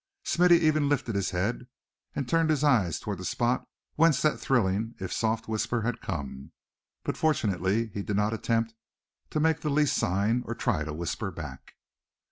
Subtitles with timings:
[0.23, 1.67] Smithy even lifted his head,
[2.15, 3.67] and turned his eyes toward the spot from
[3.97, 6.53] whence that thrilling, if soft, whisper had come.
[7.03, 8.73] But fortunately he did not attempt
[9.29, 11.75] to make the least sign, or try to whisper back.